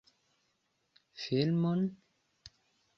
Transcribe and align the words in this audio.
Filmon? 1.13 1.81